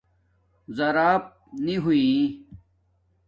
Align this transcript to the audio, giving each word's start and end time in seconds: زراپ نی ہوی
زراپ 0.77 1.23
نی 1.63 1.75
ہوی 1.83 2.01